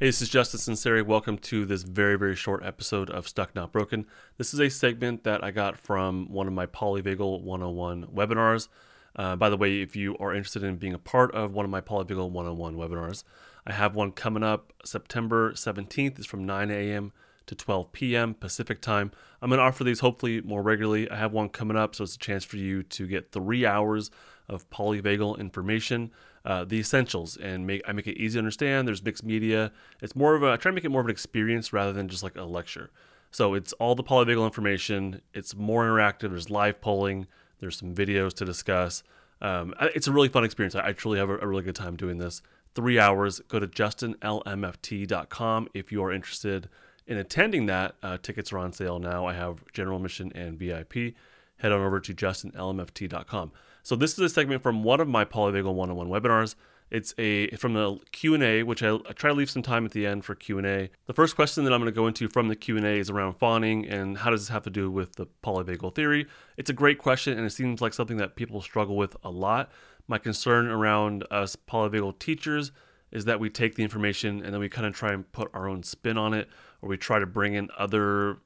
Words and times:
Hey, 0.00 0.06
this 0.06 0.22
is 0.22 0.30
Justin 0.30 0.58
Sunseri. 0.60 1.04
Welcome 1.04 1.36
to 1.36 1.66
this 1.66 1.82
very, 1.82 2.16
very 2.16 2.34
short 2.34 2.64
episode 2.64 3.10
of 3.10 3.28
Stuck 3.28 3.54
Not 3.54 3.70
Broken. 3.70 4.06
This 4.38 4.54
is 4.54 4.60
a 4.60 4.70
segment 4.70 5.24
that 5.24 5.44
I 5.44 5.50
got 5.50 5.76
from 5.76 6.32
one 6.32 6.46
of 6.46 6.54
my 6.54 6.64
Polyvagal 6.64 7.42
101 7.42 8.06
webinars. 8.06 8.68
Uh, 9.14 9.36
by 9.36 9.50
the 9.50 9.58
way, 9.58 9.82
if 9.82 9.94
you 9.94 10.16
are 10.16 10.34
interested 10.34 10.62
in 10.62 10.76
being 10.76 10.94
a 10.94 10.98
part 10.98 11.34
of 11.34 11.52
one 11.52 11.66
of 11.66 11.70
my 11.70 11.82
Polyvagal 11.82 12.30
101 12.30 12.76
webinars, 12.76 13.24
I 13.66 13.74
have 13.74 13.94
one 13.94 14.12
coming 14.12 14.42
up 14.42 14.72
September 14.86 15.52
17th. 15.52 16.16
It's 16.16 16.26
from 16.26 16.46
9 16.46 16.70
a.m. 16.70 17.12
to 17.44 17.54
12 17.54 17.92
p.m. 17.92 18.32
Pacific 18.32 18.80
time. 18.80 19.10
I'm 19.42 19.50
going 19.50 19.58
to 19.58 19.64
offer 19.64 19.84
these 19.84 20.00
hopefully 20.00 20.40
more 20.40 20.62
regularly. 20.62 21.10
I 21.10 21.16
have 21.16 21.32
one 21.32 21.50
coming 21.50 21.76
up, 21.76 21.94
so 21.94 22.04
it's 22.04 22.14
a 22.14 22.18
chance 22.18 22.42
for 22.42 22.56
you 22.56 22.82
to 22.84 23.06
get 23.06 23.32
three 23.32 23.66
hours 23.66 24.10
of 24.50 24.68
polyvagal 24.68 25.38
information, 25.38 26.10
uh, 26.44 26.64
the 26.64 26.78
essentials, 26.78 27.36
and 27.36 27.66
make 27.66 27.82
I 27.86 27.92
make 27.92 28.06
it 28.06 28.18
easy 28.18 28.34
to 28.34 28.40
understand. 28.40 28.86
There's 28.86 29.02
mixed 29.02 29.24
media. 29.24 29.72
It's 30.02 30.14
more 30.14 30.34
of 30.34 30.42
a 30.42 30.52
I 30.52 30.56
try 30.56 30.70
to 30.70 30.74
make 30.74 30.84
it 30.84 30.90
more 30.90 31.00
of 31.00 31.06
an 31.06 31.10
experience 31.10 31.72
rather 31.72 31.92
than 31.92 32.08
just 32.08 32.22
like 32.22 32.36
a 32.36 32.42
lecture. 32.42 32.90
So 33.30 33.54
it's 33.54 33.72
all 33.74 33.94
the 33.94 34.02
polyvagal 34.02 34.44
information. 34.44 35.22
It's 35.32 35.54
more 35.54 35.84
interactive. 35.84 36.30
There's 36.30 36.50
live 36.50 36.80
polling. 36.80 37.28
There's 37.60 37.78
some 37.78 37.94
videos 37.94 38.34
to 38.34 38.44
discuss. 38.44 39.04
Um, 39.40 39.72
it's 39.80 40.08
a 40.08 40.12
really 40.12 40.28
fun 40.28 40.44
experience. 40.44 40.74
I, 40.74 40.88
I 40.88 40.92
truly 40.92 41.18
have 41.18 41.30
a, 41.30 41.38
a, 41.38 41.46
really 41.46 41.62
good 41.62 41.76
time 41.76 41.96
doing 41.96 42.18
this. 42.18 42.42
Three 42.74 42.98
hours. 42.98 43.40
Go 43.48 43.58
to 43.58 43.66
justinlmft.com 43.66 45.68
if 45.72 45.92
you 45.92 46.04
are 46.04 46.12
interested 46.12 46.68
in 47.06 47.16
attending 47.16 47.66
that. 47.66 47.94
Uh, 48.02 48.18
tickets 48.20 48.52
are 48.52 48.58
on 48.58 48.72
sale 48.72 48.98
now. 48.98 49.26
I 49.26 49.34
have 49.34 49.62
general 49.72 49.96
admission 49.96 50.32
and 50.34 50.58
VIP. 50.58 51.14
Head 51.60 51.72
on 51.72 51.80
over 51.80 52.00
to 52.00 52.14
justinlmft.com. 52.14 53.52
So 53.82 53.96
this 53.96 54.12
is 54.12 54.18
a 54.18 54.28
segment 54.28 54.62
from 54.62 54.82
one 54.82 55.00
of 55.00 55.08
my 55.08 55.24
Polyvagal 55.24 55.74
101 55.74 56.08
webinars. 56.08 56.54
It's 56.90 57.14
a 57.18 57.50
from 57.52 57.74
the 57.74 57.98
Q&A, 58.12 58.62
which 58.62 58.82
I, 58.82 58.94
I, 58.94 59.12
try 59.12 59.30
to 59.30 59.34
leave 59.34 59.50
some 59.50 59.62
time 59.62 59.84
at 59.84 59.92
the 59.92 60.06
end 60.06 60.24
for 60.24 60.34
Q&A. 60.34 60.90
The 61.06 61.12
first 61.12 61.36
question 61.36 61.64
that 61.64 61.72
I'm 61.72 61.80
going 61.80 61.92
to 61.92 61.94
go 61.94 62.08
into 62.08 62.28
from 62.28 62.48
the 62.48 62.56
Q&A 62.56 62.98
is 62.98 63.10
around 63.10 63.34
fawning 63.34 63.86
and 63.86 64.18
how 64.18 64.30
does 64.30 64.40
this 64.40 64.48
have 64.48 64.64
to 64.64 64.70
do 64.70 64.90
with 64.90 65.14
the 65.16 65.26
polyvagal 65.44 65.94
theory? 65.94 66.26
It's 66.56 66.70
a 66.70 66.74
great 66.74 66.98
question 66.98 67.36
and 67.38 67.46
it 67.46 67.50
seems 67.50 67.80
like 67.80 67.94
something 67.94 68.16
that 68.16 68.34
people 68.34 68.60
struggle 68.60 68.96
with 68.96 69.16
a 69.22 69.30
lot. 69.30 69.70
My 70.08 70.18
concern 70.18 70.66
around 70.66 71.24
us 71.30 71.56
polyvagal 71.56 72.18
teachers 72.18 72.72
is 73.12 73.24
that 73.26 73.38
we 73.38 73.50
take 73.50 73.76
the 73.76 73.84
information 73.84 74.42
and 74.42 74.52
then 74.52 74.60
we 74.60 74.68
kind 74.68 74.86
of 74.86 74.94
try 74.94 75.12
and 75.12 75.30
put 75.30 75.50
our 75.54 75.68
own 75.68 75.82
spin 75.84 76.18
on 76.18 76.34
it 76.34 76.48
or 76.82 76.88
we 76.88 76.96
try 76.96 77.18
to 77.18 77.26
bring 77.26 77.54
in 77.54 77.68
other 77.78 78.38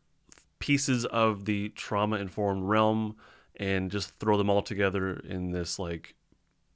pieces 0.64 1.04
of 1.04 1.44
the 1.44 1.68
trauma 1.68 2.16
informed 2.16 2.62
realm 2.62 3.14
and 3.56 3.90
just 3.90 4.18
throw 4.18 4.38
them 4.38 4.48
all 4.48 4.62
together 4.62 5.20
in 5.28 5.50
this 5.50 5.78
like 5.78 6.14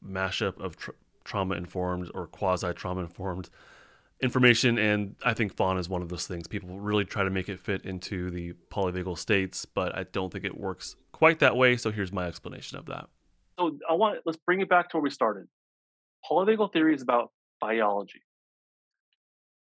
mashup 0.07 0.61
of 0.61 0.77
tra- 0.77 0.93
trauma 1.25 1.55
informed 1.55 2.11
or 2.13 2.27
quasi 2.27 2.71
trauma 2.75 3.01
informed 3.01 3.49
information. 4.21 4.77
And 4.77 5.17
I 5.25 5.33
think 5.33 5.57
fawn 5.57 5.79
is 5.79 5.89
one 5.89 6.03
of 6.03 6.11
those 6.11 6.27
things. 6.27 6.47
People 6.47 6.79
really 6.79 7.07
try 7.07 7.25
to 7.25 7.31
make 7.31 7.49
it 7.49 7.61
fit 7.61 7.87
into 7.87 8.31
the 8.31 8.53
polyvagal 8.71 9.17
states, 9.17 9.65
but 9.65 9.97
I 9.97 10.03
don't 10.03 10.31
think 10.31 10.45
it 10.45 10.61
works 10.61 10.97
quite 11.13 11.39
that 11.39 11.57
way. 11.57 11.79
So 11.79 11.91
here's 11.91 12.13
my 12.13 12.27
explanation 12.27 12.77
of 12.77 12.85
that. 12.87 13.09
So 13.59 13.79
I 13.89 13.95
want 13.95 14.19
let's 14.27 14.39
bring 14.45 14.61
it 14.61 14.69
back 14.69 14.91
to 14.91 14.99
where 14.99 15.03
we 15.03 15.11
started. 15.11 15.47
Polyvagal 16.31 16.75
theory 16.75 16.95
is 16.95 17.01
about 17.01 17.31
biology. 17.59 18.21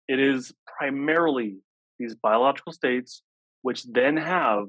It 0.08 0.20
is 0.20 0.52
primarily 0.78 1.62
these 1.98 2.14
biological 2.14 2.72
states, 2.72 3.22
which 3.62 3.84
then 3.84 4.16
have 4.16 4.64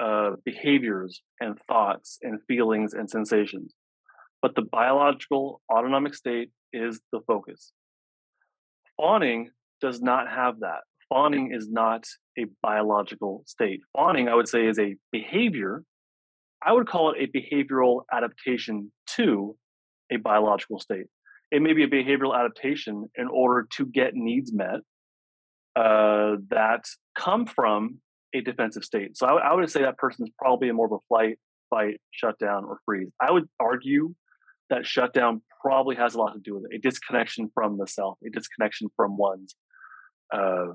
uh, 0.00 0.30
behaviors 0.44 1.22
and 1.40 1.58
thoughts 1.66 2.18
and 2.22 2.40
feelings 2.46 2.94
and 2.94 3.10
sensations. 3.10 3.74
But 4.40 4.54
the 4.54 4.62
biological 4.62 5.60
autonomic 5.72 6.14
state 6.14 6.50
is 6.72 7.00
the 7.12 7.20
focus. 7.26 7.72
Fawning 8.96 9.50
does 9.80 10.00
not 10.00 10.28
have 10.28 10.60
that. 10.60 10.80
Fawning 11.08 11.52
is 11.52 11.68
not 11.68 12.04
a 12.38 12.46
biological 12.62 13.42
state. 13.46 13.80
Fawning, 13.96 14.28
I 14.28 14.34
would 14.34 14.48
say, 14.48 14.66
is 14.66 14.78
a 14.78 14.96
behavior. 15.10 15.82
I 16.64 16.72
would 16.72 16.86
call 16.86 17.12
it 17.12 17.22
a 17.22 17.38
behavioral 17.38 18.02
adaptation 18.12 18.92
to 19.16 19.56
a 20.12 20.16
biological 20.16 20.78
state. 20.78 21.06
It 21.50 21.62
may 21.62 21.72
be 21.72 21.84
a 21.84 21.88
behavioral 21.88 22.38
adaptation 22.38 23.08
in 23.14 23.26
order 23.28 23.66
to 23.76 23.86
get 23.86 24.14
needs 24.14 24.52
met 24.52 24.80
uh, 25.76 26.36
that 26.50 26.84
come 27.18 27.46
from 27.46 27.98
a 28.34 28.40
defensive 28.40 28.84
state. 28.84 29.16
So 29.16 29.26
I, 29.26 29.50
I 29.50 29.54
would 29.54 29.70
say 29.70 29.82
that 29.82 29.98
person 29.98 30.26
is 30.26 30.32
probably 30.38 30.68
in 30.68 30.76
more 30.76 30.86
of 30.86 30.92
a 30.92 31.04
flight, 31.08 31.38
fight, 31.70 32.00
shutdown, 32.10 32.64
or 32.64 32.78
freeze. 32.84 33.08
I 33.20 33.32
would 33.32 33.48
argue 33.58 34.14
that 34.70 34.86
shutdown 34.86 35.42
probably 35.62 35.96
has 35.96 36.14
a 36.14 36.18
lot 36.18 36.34
to 36.34 36.40
do 36.40 36.54
with 36.54 36.64
it 36.70 36.76
a 36.76 36.78
disconnection 36.78 37.50
from 37.54 37.78
the 37.78 37.86
self, 37.86 38.18
a 38.26 38.30
disconnection 38.30 38.88
from 38.96 39.16
one's 39.16 39.54
uh, 40.32 40.68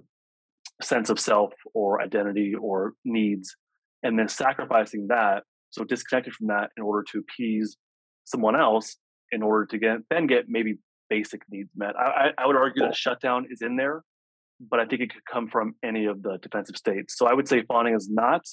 sense 0.81 1.09
of 1.09 1.19
self 1.19 1.53
or 1.73 2.01
identity 2.01 2.53
or 2.55 2.93
needs, 3.05 3.55
and 4.01 4.17
then 4.17 4.27
sacrificing 4.27 5.07
that. 5.07 5.43
So 5.69 5.83
disconnected 5.83 6.33
from 6.33 6.47
that 6.47 6.69
in 6.77 6.83
order 6.83 7.03
to 7.11 7.19
appease 7.19 7.77
someone 8.25 8.59
else 8.59 8.97
in 9.31 9.41
order 9.41 9.65
to 9.65 9.77
get 9.77 9.97
then 10.09 10.27
get 10.27 10.45
maybe 10.47 10.77
basic 11.09 11.41
needs 11.49 11.69
met. 11.75 11.95
I, 11.97 12.29
I 12.37 12.47
would 12.47 12.55
argue 12.55 12.83
that 12.83 12.95
shutdown 12.95 13.47
is 13.49 13.61
in 13.61 13.75
there 13.75 14.03
but 14.69 14.79
I 14.79 14.85
think 14.85 15.01
it 15.01 15.13
could 15.13 15.25
come 15.25 15.47
from 15.47 15.75
any 15.84 16.06
of 16.06 16.22
the 16.24 16.38
defensive 16.41 16.78
states. 16.78 17.18
So 17.18 17.28
I 17.28 17.34
would 17.34 17.47
say 17.47 17.63
fawning 17.63 17.96
is 17.96 18.09
not 18.09 18.46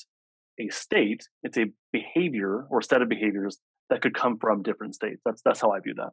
a 0.59 0.69
state; 0.69 1.27
it's 1.43 1.59
a 1.59 1.67
behavior 1.93 2.67
or 2.71 2.83
set 2.83 3.03
of 3.03 3.09
behaviors 3.09 3.59
that 3.89 4.01
could 4.03 4.15
come 4.15 4.39
from 4.39 4.63
different 4.63 4.95
states. 4.95 5.21
That's 5.25 5.43
that's 5.43 5.61
how 5.61 5.71
I 5.73 5.81
view 5.81 5.95
that. 5.97 6.11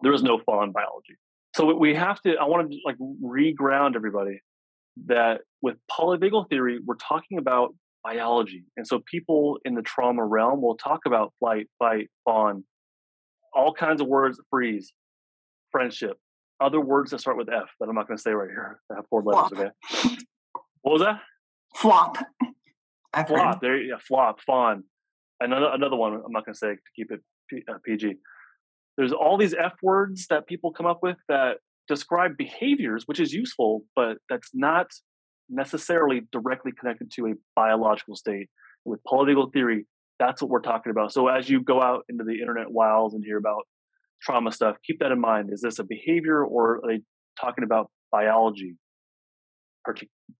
There 0.00 0.12
is 0.12 0.22
no 0.22 0.40
fawn 0.44 0.72
biology. 0.72 1.16
So 1.54 1.74
we 1.74 1.94
have 1.94 2.20
to. 2.22 2.34
I 2.36 2.44
want 2.44 2.70
to 2.70 2.78
like 2.84 2.96
reground 2.98 3.94
everybody 3.94 4.40
that 5.06 5.42
with 5.60 5.76
polyvagal 5.90 6.48
theory, 6.48 6.78
we're 6.84 6.96
talking 6.96 7.38
about 7.38 7.74
biology, 8.02 8.64
and 8.76 8.86
so 8.86 9.02
people 9.10 9.58
in 9.64 9.74
the 9.74 9.82
trauma 9.82 10.24
realm 10.24 10.62
will 10.62 10.76
talk 10.76 11.00
about 11.06 11.32
flight, 11.38 11.68
fight, 11.78 12.08
fawn, 12.24 12.64
all 13.52 13.72
kinds 13.72 14.00
of 14.00 14.06
words, 14.06 14.40
freeze, 14.50 14.92
friendship, 15.70 16.16
other 16.60 16.80
words 16.80 17.10
that 17.10 17.20
start 17.20 17.36
with 17.36 17.48
F 17.48 17.70
that 17.80 17.88
I'm 17.88 17.94
not 17.94 18.06
going 18.06 18.16
to 18.16 18.22
say 18.22 18.32
right 18.32 18.48
here. 18.48 18.80
I 18.90 18.96
have 18.96 19.06
four 19.08 19.22
letters. 19.22 19.50
Flop. 19.50 19.74
Okay. 20.04 20.16
What 20.82 20.92
was 20.92 21.02
that? 21.02 21.20
Flop. 21.76 22.16
I've 23.14 23.28
flop. 23.28 23.54
Heard. 23.54 23.60
There, 23.60 23.80
yeah, 23.80 23.96
flop, 24.06 24.40
fawn. 24.40 24.84
Another 25.40 25.70
another 25.72 25.96
one. 25.96 26.14
I'm 26.14 26.32
not 26.32 26.44
going 26.44 26.54
to 26.54 26.58
say 26.58 26.74
to 26.74 26.80
keep 26.94 27.10
it 27.10 27.20
P, 27.50 27.62
uh, 27.68 27.78
PG. 27.84 28.14
There's 28.96 29.12
all 29.12 29.36
these 29.38 29.54
F 29.54 29.74
words 29.82 30.26
that 30.28 30.46
people 30.46 30.72
come 30.72 30.86
up 30.86 31.00
with 31.02 31.16
that 31.28 31.58
describe 31.88 32.36
behaviors, 32.36 33.04
which 33.06 33.20
is 33.20 33.32
useful, 33.32 33.84
but 33.96 34.18
that's 34.28 34.50
not 34.54 34.88
necessarily 35.48 36.22
directly 36.30 36.72
connected 36.78 37.10
to 37.12 37.26
a 37.28 37.32
biological 37.56 38.16
state. 38.16 38.48
With 38.84 39.00
polyvagal 39.04 39.52
theory, 39.52 39.86
that's 40.18 40.42
what 40.42 40.50
we're 40.50 40.60
talking 40.60 40.90
about. 40.90 41.12
So 41.12 41.28
as 41.28 41.48
you 41.48 41.62
go 41.62 41.80
out 41.82 42.04
into 42.08 42.24
the 42.24 42.40
internet 42.40 42.70
wilds 42.70 43.14
and 43.14 43.24
hear 43.24 43.38
about 43.38 43.66
trauma 44.22 44.52
stuff, 44.52 44.76
keep 44.86 45.00
that 45.00 45.12
in 45.12 45.20
mind. 45.20 45.50
Is 45.52 45.60
this 45.60 45.78
a 45.78 45.84
behavior 45.84 46.44
or 46.44 46.76
are 46.76 46.82
they 46.88 47.02
talking 47.40 47.64
about 47.64 47.90
biology 48.10 48.76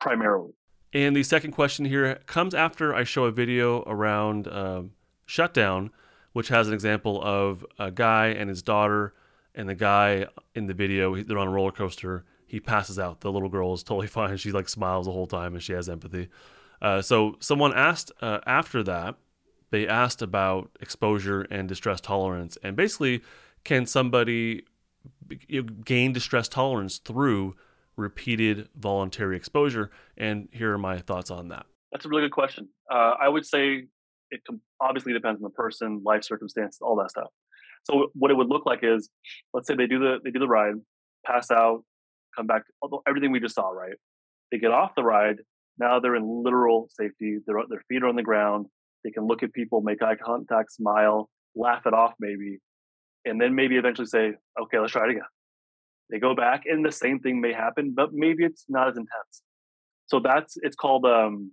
primarily? 0.01 0.53
And 0.95 1.17
the 1.17 1.23
second 1.23 1.53
question 1.53 1.85
here 1.85 2.21
comes 2.27 2.55
after 2.55 2.95
I 2.95 3.05
show 3.05 3.25
a 3.25 3.33
video 3.33 3.83
around 3.87 4.47
um, 4.49 4.93
shutdown, 5.27 5.91
which 6.33 6.49
has 6.49 6.69
an 6.69 6.75
example 6.75 7.21
of 7.23 7.65
a 7.79 7.91
guy 7.91 8.29
and 8.29 8.49
his 8.49 8.63
daughter, 8.63 9.15
and 9.55 9.69
the 9.69 9.75
guy 9.75 10.27
in 10.55 10.67
the 10.67 10.75
video, 10.75 11.15
they're 11.23 11.39
on 11.39 11.49
a 11.49 11.51
roller 11.51 11.73
coaster. 11.73 12.25
He 12.47 12.61
passes 12.61 12.99
out. 12.99 13.21
The 13.21 13.33
little 13.33 13.49
girl 13.49 13.73
is 13.73 13.83
totally 13.83 14.07
fine. 14.09 14.37
She 14.37 14.53
like 14.53 14.69
smiles 14.69 15.07
the 15.07 15.13
whole 15.13 15.27
time 15.27 15.55
and 15.55 15.63
she 15.63 15.73
has 15.73 15.89
empathy. 15.89 16.29
Uh, 16.81 17.01
so 17.01 17.37
someone 17.41 17.73
asked 17.75 18.13
uh, 18.21 18.41
after 18.47 18.83
that, 18.83 19.17
they 19.71 19.89
asked 19.89 20.21
about 20.21 20.71
exposure 20.81 21.43
and 21.43 21.67
distress 21.67 22.01
tolerance, 22.01 22.59
and 22.63 22.77
basically 22.77 23.23
can 23.65 23.87
somebody 23.87 24.65
gain 25.85 26.13
distress 26.13 26.49
tolerance 26.49 26.99
through 26.99 27.57
repeated 27.97 28.69
voluntary 28.77 29.37
exposure? 29.37 29.91
And 30.17 30.49
here 30.53 30.73
are 30.73 30.79
my 30.79 30.99
thoughts 30.99 31.31
on 31.31 31.49
that. 31.49 31.67
That's 31.91 32.05
a 32.05 32.09
really 32.09 32.23
good 32.23 32.33
question. 32.33 32.69
Uh, 32.91 33.15
I 33.21 33.29
would 33.29 33.47
say 33.47 33.85
it 34.31 34.41
obviously 34.81 35.13
depends 35.13 35.39
on 35.39 35.43
the 35.43 35.51
person, 35.51 36.03
life 36.05 36.25
circumstance, 36.25 36.79
all 36.81 36.97
that 36.97 37.11
stuff. 37.11 37.29
So 37.85 38.09
what 38.15 38.31
it 38.31 38.35
would 38.35 38.49
look 38.49 38.65
like 38.65 38.81
is, 38.83 39.11
let's 39.53 39.67
say 39.67 39.75
they 39.75 39.87
do 39.87 39.99
the 39.99 40.19
they 40.25 40.31
do 40.31 40.39
the 40.39 40.49
ride, 40.49 40.75
pass 41.27 41.51
out, 41.51 41.85
come 42.37 42.47
back, 42.47 42.63
everything 43.07 43.33
we 43.33 43.41
just 43.41 43.55
saw, 43.55 43.69
right? 43.71 43.97
They 44.51 44.59
get 44.59 44.71
off 44.71 44.95
the 44.95 45.03
ride. 45.03 45.37
Now 45.79 46.01
they're 46.01 46.17
in 46.17 46.43
literal 46.45 46.89
safety. 46.91 47.39
Their 47.47 47.57
their 47.69 47.83
feet 47.89 48.03
are 48.03 48.09
on 48.09 48.17
the 48.17 48.23
ground. 48.23 48.67
They 49.05 49.11
can 49.11 49.27
look 49.27 49.43
at 49.43 49.53
people, 49.53 49.81
make 49.81 50.03
eye 50.03 50.15
contact, 50.15 50.73
smile, 50.73 51.29
laugh 51.57 51.87
it 51.87 51.93
off, 51.93 52.15
maybe, 52.21 52.59
and 53.25 53.41
then 53.41 53.55
maybe 53.55 53.77
eventually 53.77 54.07
say, 54.07 54.35
okay, 54.61 54.79
let's 54.79 54.93
try 54.93 55.05
it 55.05 55.11
again. 55.11 55.23
They 56.11 56.19
go 56.19 56.35
back, 56.35 56.63
and 56.67 56.85
the 56.85 56.93
same 56.93 57.21
thing 57.21 57.41
may 57.41 57.53
happen, 57.53 57.95
but 57.97 58.13
maybe 58.13 58.45
it's 58.45 58.65
not 58.69 58.89
as 58.89 58.97
intense. 58.97 59.43
So 60.07 60.21
that's 60.21 60.59
it's 60.63 60.77
called 60.77 61.07
um, 61.07 61.53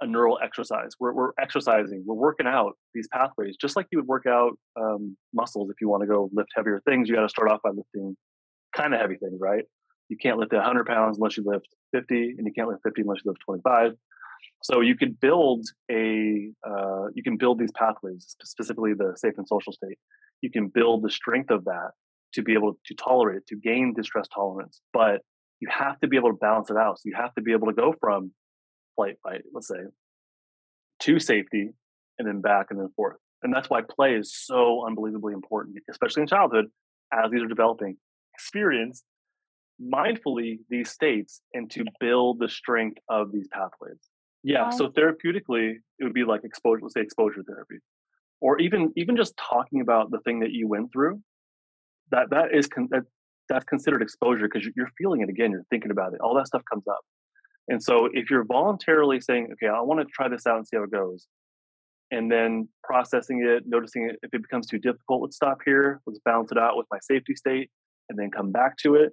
a 0.00 0.06
neural 0.06 0.38
exercise. 0.42 0.90
We're, 1.00 1.12
we're 1.12 1.32
exercising, 1.40 2.02
we're 2.06 2.14
working 2.14 2.46
out 2.46 2.72
these 2.94 3.08
pathways, 3.12 3.56
just 3.56 3.76
like 3.76 3.86
you 3.90 3.98
would 3.98 4.06
work 4.06 4.26
out 4.26 4.52
um, 4.80 5.16
muscles. 5.32 5.70
If 5.70 5.80
you 5.80 5.88
want 5.88 6.02
to 6.02 6.06
go 6.06 6.28
lift 6.32 6.50
heavier 6.54 6.82
things, 6.86 7.08
you 7.08 7.14
got 7.14 7.22
to 7.22 7.28
start 7.28 7.50
off 7.50 7.60
by 7.62 7.70
lifting 7.70 8.16
kind 8.76 8.94
of 8.94 9.00
heavy 9.00 9.16
things, 9.16 9.38
right? 9.40 9.64
You 10.08 10.16
can't 10.16 10.38
lift 10.38 10.52
100 10.52 10.86
pounds 10.86 11.16
unless 11.18 11.36
you 11.36 11.44
lift 11.46 11.68
50, 11.94 12.34
and 12.38 12.46
you 12.46 12.52
can't 12.52 12.68
lift 12.68 12.82
50 12.84 13.02
unless 13.02 13.18
you 13.24 13.30
lift 13.30 13.40
25. 13.46 13.92
So 14.62 14.80
you 14.80 14.96
can 14.96 15.16
build 15.20 15.66
a 15.90 16.50
uh, 16.66 17.06
you 17.14 17.22
can 17.22 17.36
build 17.36 17.58
these 17.58 17.72
pathways, 17.72 18.36
specifically 18.42 18.92
the 18.94 19.12
safe 19.16 19.34
and 19.36 19.46
social 19.46 19.72
state. 19.72 19.98
You 20.40 20.50
can 20.50 20.68
build 20.68 21.02
the 21.02 21.10
strength 21.10 21.50
of 21.50 21.64
that 21.64 21.90
to 22.34 22.42
be 22.42 22.54
able 22.54 22.78
to 22.86 22.94
tolerate 22.94 23.38
it, 23.38 23.46
to 23.48 23.56
gain 23.56 23.94
distress 23.94 24.26
tolerance. 24.34 24.80
But 24.92 25.20
you 25.60 25.68
have 25.70 25.98
to 26.00 26.08
be 26.08 26.16
able 26.16 26.30
to 26.30 26.36
balance 26.36 26.70
it 26.70 26.76
out. 26.76 26.98
So 26.98 27.02
you 27.04 27.14
have 27.16 27.34
to 27.34 27.42
be 27.42 27.52
able 27.52 27.68
to 27.68 27.72
go 27.72 27.94
from 28.00 28.32
flight, 28.96 29.16
fight, 29.22 29.42
let's 29.52 29.68
say, 29.68 29.84
to 31.00 31.18
safety, 31.18 31.70
and 32.18 32.26
then 32.26 32.40
back 32.40 32.66
and 32.70 32.80
then 32.80 32.88
forth. 32.96 33.16
And 33.42 33.52
that's 33.52 33.68
why 33.68 33.80
play 33.82 34.14
is 34.14 34.34
so 34.34 34.86
unbelievably 34.86 35.32
important, 35.32 35.76
especially 35.90 36.22
in 36.22 36.28
childhood, 36.28 36.66
as 37.12 37.30
these 37.30 37.42
are 37.42 37.48
developing. 37.48 37.96
Experience 38.34 39.02
mindfully 39.82 40.58
these 40.68 40.90
states 40.90 41.40
and 41.54 41.70
to 41.70 41.84
build 42.00 42.38
the 42.38 42.48
strength 42.48 42.98
of 43.08 43.32
these 43.32 43.48
pathways. 43.48 43.98
Yeah. 44.42 44.66
Um, 44.66 44.72
so 44.72 44.88
therapeutically, 44.88 45.76
it 45.98 46.04
would 46.04 46.14
be 46.14 46.24
like 46.24 46.44
exposure, 46.44 46.80
let's 46.82 46.94
say 46.94 47.00
exposure 47.00 47.42
therapy, 47.46 47.76
or 48.40 48.58
even 48.60 48.92
even 48.96 49.16
just 49.16 49.34
talking 49.36 49.80
about 49.80 50.10
the 50.10 50.18
thing 50.20 50.40
that 50.40 50.50
you 50.50 50.68
went 50.68 50.92
through. 50.92 51.20
That 52.10 52.30
that 52.30 52.54
is 52.54 52.66
con- 52.66 52.88
that, 52.90 53.02
that's 53.48 53.64
considered 53.64 54.02
exposure 54.02 54.48
because 54.52 54.68
you're 54.76 54.90
feeling 54.98 55.20
it 55.20 55.28
again. 55.28 55.50
You're 55.52 55.64
thinking 55.70 55.90
about 55.90 56.12
it. 56.14 56.20
All 56.20 56.34
that 56.34 56.46
stuff 56.46 56.62
comes 56.70 56.86
up. 56.88 57.00
And 57.68 57.82
so 57.82 58.08
if 58.12 58.28
you're 58.30 58.44
voluntarily 58.44 59.20
saying, 59.20 59.48
okay, 59.52 59.68
I 59.68 59.80
want 59.80 60.00
to 60.00 60.06
try 60.12 60.28
this 60.28 60.46
out 60.46 60.56
and 60.56 60.66
see 60.66 60.76
how 60.76 60.82
it 60.82 60.90
goes, 60.90 61.26
and 62.10 62.30
then 62.30 62.68
processing 62.82 63.44
it, 63.46 63.62
noticing 63.66 64.08
it, 64.10 64.16
if 64.22 64.34
it 64.34 64.42
becomes 64.42 64.66
too 64.66 64.78
difficult, 64.78 65.22
let's 65.22 65.36
stop 65.36 65.58
here, 65.64 66.00
let's 66.06 66.18
balance 66.24 66.50
it 66.50 66.58
out 66.58 66.76
with 66.76 66.86
my 66.90 66.98
safety 67.00 67.34
state, 67.36 67.70
and 68.08 68.18
then 68.18 68.30
come 68.30 68.50
back 68.50 68.76
to 68.78 68.96
it. 68.96 69.12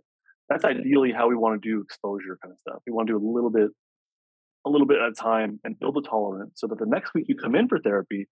That's 0.49 0.65
ideally 0.65 1.11
how 1.11 1.29
we 1.29 1.35
want 1.35 1.61
to 1.61 1.69
do 1.69 1.79
exposure 1.81 2.39
kind 2.41 2.51
of 2.51 2.59
stuff. 2.59 2.81
We 2.87 2.91
want 2.91 3.07
to 3.07 3.13
do 3.13 3.17
a 3.17 3.25
little 3.31 3.51
bit 3.51 3.69
a 4.65 4.69
little 4.69 4.87
bit 4.87 4.97
at 4.97 5.09
a 5.09 5.13
time 5.13 5.59
and 5.63 5.79
build 5.79 5.97
a 5.97 6.01
tolerance 6.01 6.53
so 6.55 6.67
that 6.67 6.79
the 6.79 6.85
next 6.85 7.13
week 7.13 7.25
you 7.27 7.35
come 7.35 7.55
in 7.55 7.67
for 7.67 7.79
therapy, 7.79 8.27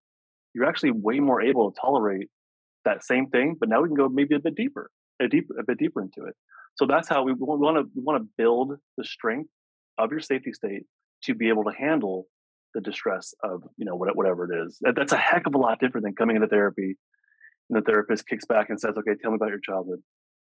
you're 0.53 0.65
actually 0.65 0.91
way 0.91 1.19
more 1.19 1.41
able 1.41 1.71
to 1.71 1.79
tolerate 1.79 2.29
that 2.85 3.03
same 3.03 3.27
thing, 3.27 3.56
but 3.59 3.69
now 3.69 3.81
we 3.81 3.89
can 3.89 3.95
go 3.95 4.09
maybe 4.09 4.35
a 4.35 4.39
bit 4.39 4.56
deeper, 4.56 4.89
a 5.21 5.27
deep, 5.27 5.47
a 5.59 5.63
bit 5.63 5.77
deeper 5.77 6.01
into 6.01 6.27
it. 6.27 6.35
So 6.75 6.85
that's 6.85 7.09
how 7.09 7.24
we 7.24 7.33
want 7.33 7.77
to 7.77 7.91
we 7.95 8.03
want 8.03 8.21
to 8.21 8.29
build 8.38 8.74
the 8.97 9.03
strength 9.03 9.50
of 9.97 10.12
your 10.12 10.19
safety 10.19 10.53
state 10.53 10.83
to 11.24 11.33
be 11.33 11.50
able 11.50 11.63
to 11.63 11.71
handle 11.77 12.27
the 12.74 12.81
distress 12.81 13.33
of 13.44 13.63
you 13.77 13.85
know 13.85 13.95
whatever 13.95 14.51
it 14.51 14.68
is. 14.68 14.79
That's 14.81 15.12
a 15.12 15.18
heck 15.18 15.47
of 15.47 15.56
a 15.56 15.57
lot 15.57 15.79
different 15.79 16.06
than 16.06 16.15
coming 16.15 16.35
into 16.35 16.47
therapy, 16.47 16.95
and 17.69 17.77
the 17.77 17.81
therapist 17.81 18.27
kicks 18.27 18.45
back 18.45 18.69
and 18.69 18.79
says, 18.79 18.94
"Okay, 18.95 19.15
tell 19.19 19.31
me 19.31 19.35
about 19.35 19.50
your 19.50 19.59
childhood." 19.59 20.00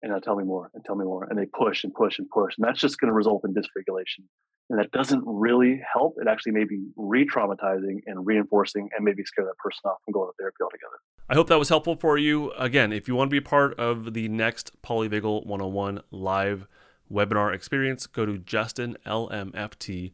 and 0.04 0.12
now 0.12 0.20
tell 0.20 0.36
me 0.36 0.44
more 0.44 0.70
and 0.74 0.84
tell 0.84 0.96
me 0.96 1.06
more 1.06 1.26
and 1.30 1.40
they 1.40 1.46
push 1.46 1.84
and 1.84 1.94
push 1.94 2.20
and 2.20 2.30
push 2.30 2.54
and 2.58 2.68
that's 2.68 2.80
just 2.80 3.00
going 3.00 3.08
to 3.08 3.14
result 3.14 3.42
in 3.46 3.54
dysregulation 3.54 4.26
and 4.70 4.80
that 4.80 4.92
doesn't 4.92 5.24
really 5.26 5.82
help 5.94 6.16
it 6.18 6.28
actually 6.28 6.54
may 6.54 6.64
be 6.64 6.88
re-traumatizing 6.96 8.02
and 8.06 8.26
reinforcing 8.26 8.90
and 8.96 9.04
maybe 9.04 9.24
scare 9.26 9.46
that 9.46 9.58
person 9.58 9.82
off 9.86 9.98
from 10.06 10.14
going 10.14 10.30
to 10.30 10.34
therapy 10.40 10.58
altogether. 10.62 11.00
I 11.30 11.36
hope 11.36 11.48
that 11.48 11.60
was 11.60 11.70
helpful 11.70 11.96
for 11.96 12.18
you. 12.18 12.52
Again 12.54 12.92
if 12.94 13.08
you 13.08 13.16
want 13.16 13.30
to 13.30 13.36
be 13.36 13.42
part 13.42 13.80
of 13.80 14.14
the 14.14 14.28
next 14.30 14.82
polyvagal 14.82 15.46
101 15.46 16.02
live 16.12 16.68
webinar 17.12 17.54
experience 17.54 18.08
go 18.08 18.26
to 18.26 18.40
justinlmft.com 18.40 20.14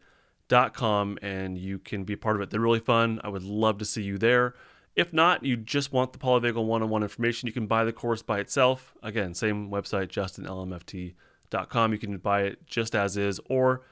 and 1.21 1.57
you 1.57 1.77
can 1.79 2.03
be 2.03 2.15
part 2.15 2.35
of 2.35 2.41
it. 2.41 2.49
They're 2.49 2.59
really 2.59 2.79
fun. 2.79 3.21
I 3.23 3.29
would 3.29 3.43
love 3.43 3.77
to 3.77 3.85
see 3.85 4.01
you 4.01 4.17
there. 4.17 4.55
If 4.95 5.13
not, 5.13 5.45
you 5.45 5.55
just 5.55 5.93
want 5.93 6.11
the 6.11 6.19
Polyvagal 6.19 6.65
one-on-one 6.65 7.03
oh 7.03 7.05
information, 7.05 7.47
you 7.47 7.53
can 7.53 7.67
buy 7.67 7.85
the 7.85 7.93
course 7.93 8.21
by 8.21 8.39
itself. 8.39 8.93
Again, 9.01 9.33
same 9.33 9.69
website, 9.69 10.07
justinlmft.com. 10.07 11.93
You 11.93 11.99
can 11.99 12.17
buy 12.17 12.41
it 12.41 12.65
just 12.65 12.95
as 12.95 13.15
is, 13.15 13.39
or 13.49 13.83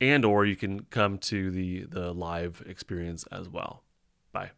and 0.00 0.24
or 0.24 0.44
you 0.44 0.56
can 0.56 0.80
come 0.84 1.18
to 1.18 1.50
the 1.50 1.84
the 1.84 2.12
live 2.12 2.62
experience 2.66 3.24
as 3.32 3.48
well. 3.48 3.82
Bye. 4.32 4.50